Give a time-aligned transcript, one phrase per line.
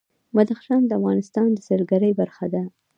[0.35, 2.63] بدخشان د افغانستان د سیلګرۍ برخه ده.